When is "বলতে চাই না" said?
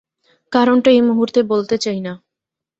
1.43-2.13